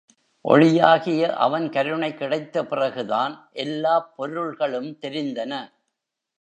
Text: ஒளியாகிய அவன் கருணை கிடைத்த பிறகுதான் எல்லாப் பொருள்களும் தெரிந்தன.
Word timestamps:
ஒளியாகிய 0.45 1.29
அவன் 1.37 1.69
கருணை 1.69 2.13
கிடைத்த 2.13 2.65
பிறகுதான் 2.65 3.49
எல்லாப் 3.51 4.09
பொருள்களும் 4.15 4.91
தெரிந்தன. 5.01 5.53